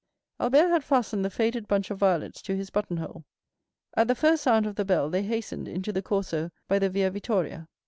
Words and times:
Albert 0.39 0.69
had 0.69 0.83
fastened 0.83 1.23
the 1.23 1.29
faded 1.29 1.67
bunch 1.67 1.91
of 1.91 1.99
violets 1.99 2.41
to 2.41 2.55
his 2.55 2.71
button 2.71 2.97
hole. 2.97 3.23
At 3.95 4.07
the 4.07 4.15
first 4.15 4.41
sound 4.41 4.65
of 4.65 4.73
the 4.75 4.83
bell 4.83 5.11
they 5.11 5.21
hastened 5.21 5.67
into 5.67 5.91
the 5.93 6.01
Corso 6.01 6.49
by 6.67 6.79
the 6.79 6.89
Via 6.89 7.11
Vittoria. 7.11 7.67